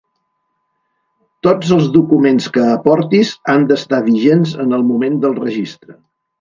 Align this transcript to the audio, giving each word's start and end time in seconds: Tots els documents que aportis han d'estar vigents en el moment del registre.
Tots 1.47 1.73
els 1.75 1.91
documents 1.97 2.49
que 2.57 2.65
aportis 2.71 3.35
han 3.55 3.69
d'estar 3.73 4.03
vigents 4.11 4.59
en 4.67 4.77
el 4.81 4.89
moment 4.93 5.23
del 5.27 5.41
registre. 5.47 6.01